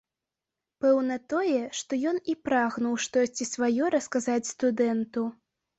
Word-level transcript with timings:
Пэўна 0.85 1.17
тое, 1.33 1.61
што 1.81 1.91
і 1.99 2.09
ён 2.13 2.17
прагнуў 2.49 2.99
штосьці 3.07 3.51
сваё 3.53 3.83
расказаць 3.99 4.45
студэнту. 4.55 5.31